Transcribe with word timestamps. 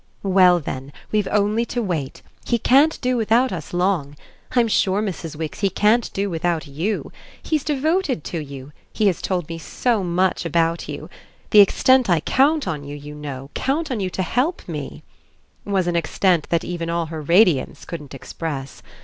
"Well, 0.23 0.59
then 0.59 0.93
we've 1.11 1.27
only 1.27 1.63
to 1.65 1.79
wait. 1.79 2.23
He 2.43 2.57
can't 2.57 2.99
do 3.01 3.17
without 3.17 3.51
us 3.51 3.71
long. 3.71 4.15
I'm 4.55 4.67
sure, 4.67 4.99
Mrs. 4.99 5.35
Wix, 5.35 5.59
he 5.59 5.69
can't 5.69 6.11
do 6.11 6.27
without 6.27 6.65
YOU! 6.65 7.11
He's 7.39 7.63
devoted 7.63 8.23
to 8.23 8.39
you; 8.43 8.71
he 8.91 9.05
has 9.05 9.21
told 9.21 9.47
me 9.47 9.59
so 9.59 10.03
much 10.03 10.43
about 10.43 10.89
you. 10.89 11.07
The 11.51 11.59
extent 11.61 12.09
I 12.09 12.19
count 12.19 12.67
on 12.67 12.83
you, 12.83 12.95
you 12.95 13.13
know, 13.13 13.51
count 13.53 13.91
on 13.91 13.99
you 13.99 14.09
to 14.09 14.23
help 14.23 14.67
me" 14.67 15.03
was 15.65 15.85
an 15.85 15.95
extent 15.95 16.47
that 16.49 16.63
even 16.63 16.89
all 16.89 17.05
her 17.13 17.21
radiance 17.21 17.85
couldn't 17.85 18.15
express. 18.15 18.81